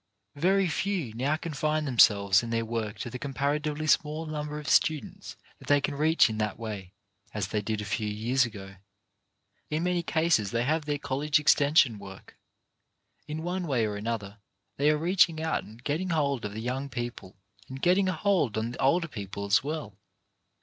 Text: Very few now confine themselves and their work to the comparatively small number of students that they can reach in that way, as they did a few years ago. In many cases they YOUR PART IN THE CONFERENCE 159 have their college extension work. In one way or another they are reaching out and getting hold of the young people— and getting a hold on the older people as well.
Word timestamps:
Very 0.33 0.67
few 0.67 1.13
now 1.13 1.35
confine 1.37 1.85
themselves 1.85 2.41
and 2.41 2.51
their 2.51 2.65
work 2.65 2.97
to 2.97 3.09
the 3.11 3.19
comparatively 3.19 3.85
small 3.85 4.25
number 4.25 4.57
of 4.57 4.67
students 4.67 5.35
that 5.59 5.67
they 5.67 5.79
can 5.79 5.93
reach 5.93 6.27
in 6.27 6.39
that 6.39 6.57
way, 6.57 6.93
as 7.35 7.49
they 7.49 7.61
did 7.61 7.81
a 7.81 7.85
few 7.85 8.07
years 8.07 8.43
ago. 8.43 8.77
In 9.69 9.83
many 9.83 10.01
cases 10.01 10.49
they 10.49 10.61
YOUR 10.61 10.69
PART 10.69 10.87
IN 10.87 10.93
THE 10.93 10.97
CONFERENCE 10.97 11.37
159 12.01 12.01
have 12.01 12.01
their 12.01 12.07
college 12.17 12.33
extension 12.33 12.33
work. 12.33 12.39
In 13.27 13.43
one 13.43 13.67
way 13.67 13.85
or 13.85 13.95
another 13.95 14.39
they 14.77 14.89
are 14.89 14.97
reaching 14.97 15.39
out 15.39 15.63
and 15.63 15.83
getting 15.83 16.09
hold 16.09 16.45
of 16.45 16.53
the 16.53 16.61
young 16.61 16.89
people— 16.89 17.35
and 17.69 17.79
getting 17.79 18.09
a 18.09 18.13
hold 18.13 18.57
on 18.57 18.71
the 18.71 18.81
older 18.81 19.07
people 19.07 19.45
as 19.45 19.63
well. 19.63 19.95